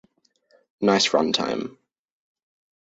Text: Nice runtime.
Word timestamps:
Nice 0.81 1.11
runtime. 1.13 1.77